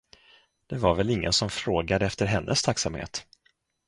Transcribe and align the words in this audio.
Det 0.67 0.77
var 0.77 0.95
väl 0.95 1.09
ingen 1.09 1.33
som 1.33 1.49
frågade 1.49 2.05
efter 2.05 2.25
hennes 2.25 2.61
tacksamhet. 2.63 3.27